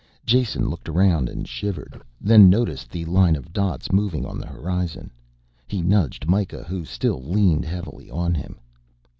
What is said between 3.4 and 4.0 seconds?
dots